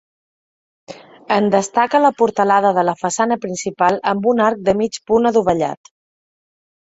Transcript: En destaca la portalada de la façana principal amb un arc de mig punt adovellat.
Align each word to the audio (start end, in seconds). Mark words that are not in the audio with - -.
En 1.35 1.49
destaca 1.55 1.99
la 2.05 2.11
portalada 2.21 2.71
de 2.77 2.85
la 2.89 2.95
façana 3.01 3.37
principal 3.45 4.01
amb 4.13 4.25
un 4.33 4.41
arc 4.49 4.63
de 4.69 4.75
mig 4.81 4.97
punt 5.11 5.31
adovellat. 5.31 5.93